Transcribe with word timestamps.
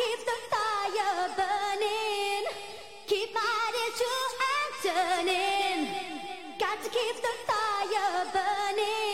Keep 0.00 0.20
the 0.24 0.38
fire 0.50 1.28
burning. 1.36 2.44
Keep 3.06 3.34
my 3.34 3.70
ritual 3.76 4.28
and 4.54 4.72
turning. 4.82 5.78
Got 6.58 6.82
to 6.84 6.88
keep 6.88 7.16
the 7.16 7.34
fire 7.46 8.24
burning. 8.32 9.09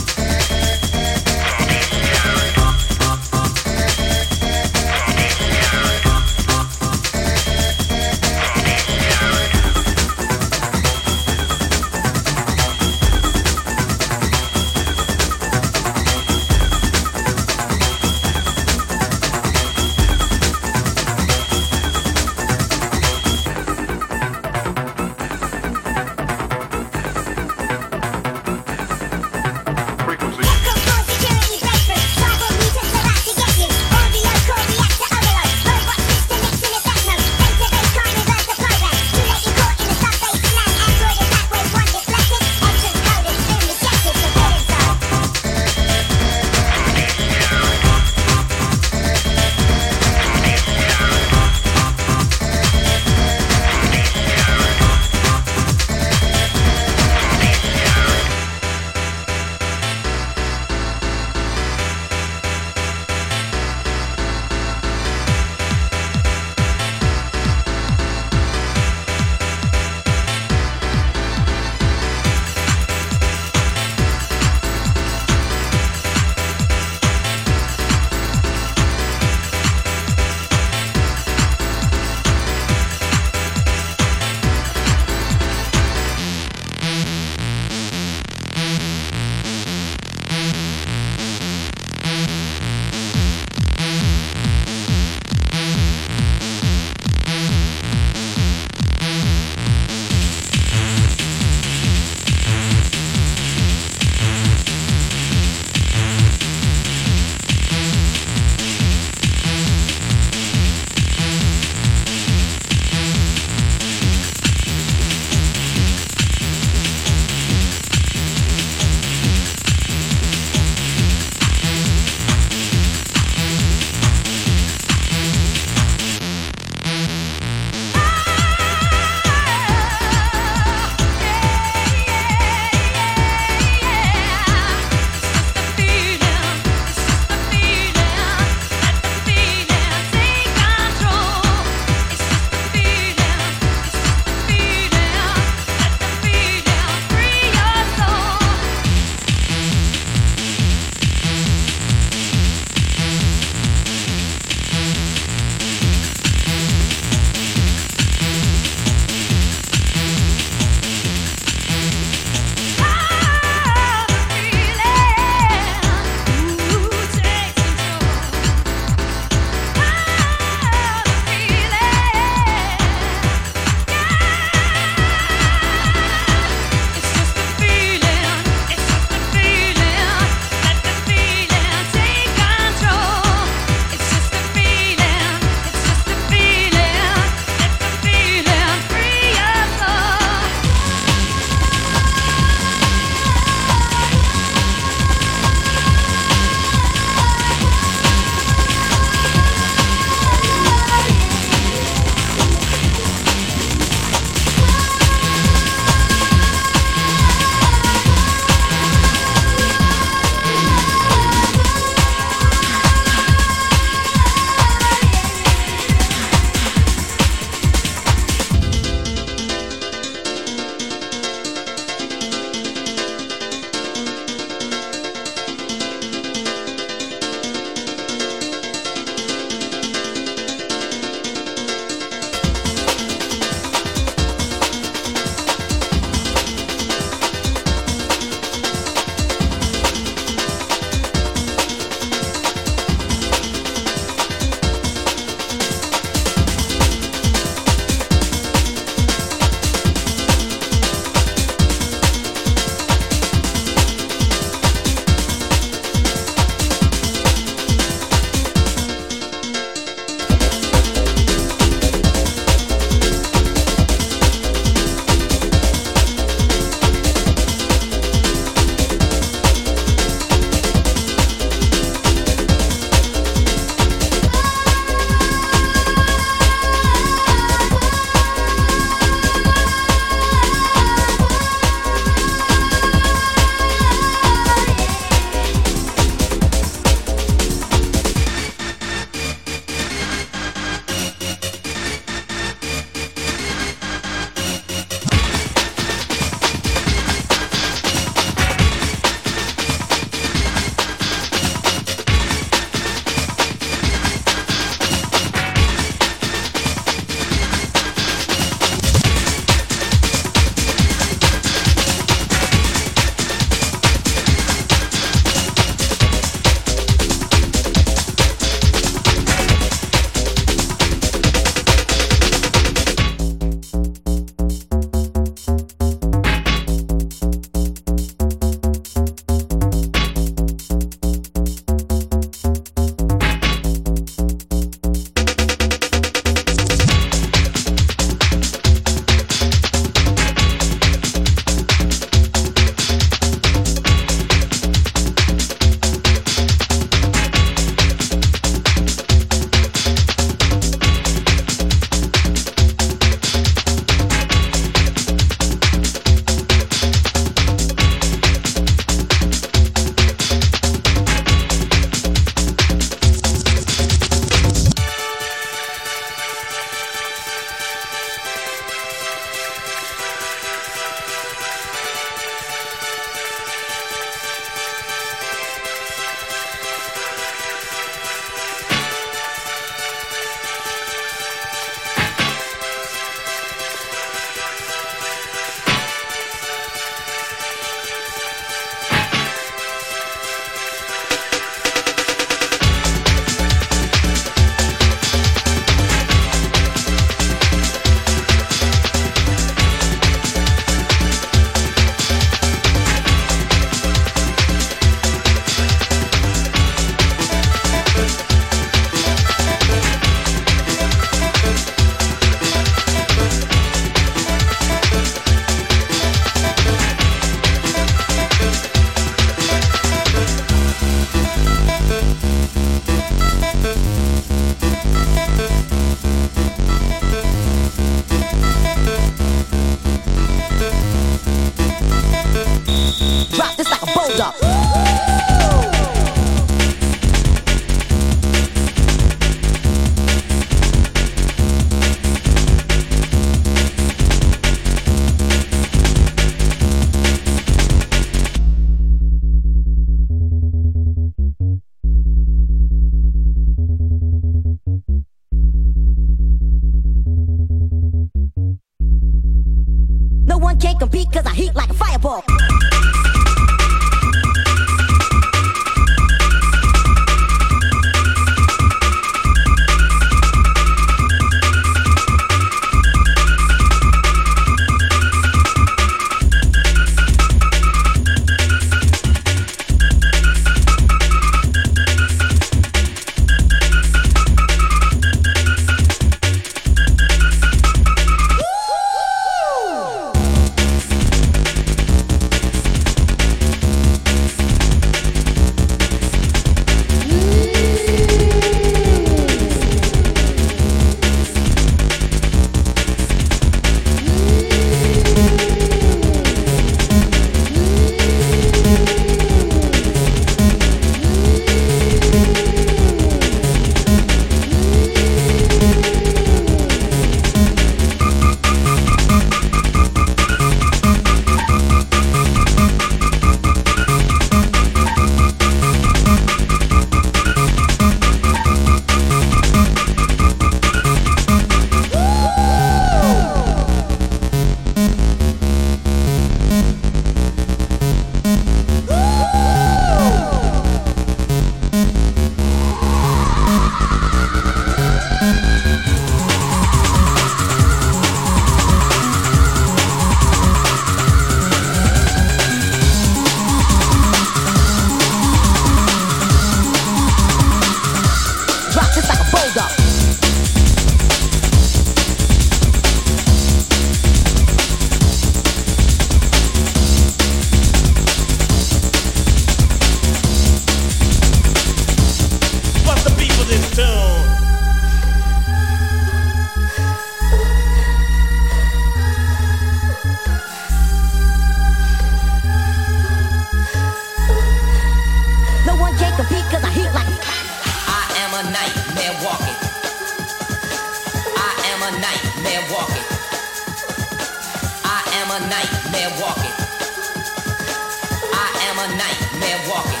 and 599.52 599.68
walking. 599.68 600.00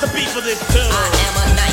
The 0.00 0.08
beat 0.14 0.28
for 0.28 0.40
this 0.40 0.58
tune. 0.72 0.90
I 0.90 1.06
am 1.26 1.58
a. 1.58 1.71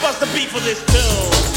What's 0.00 0.18
the 0.20 0.26
beat 0.26 0.48
for 0.48 0.60
this 0.60 0.78
tune? 0.86 1.47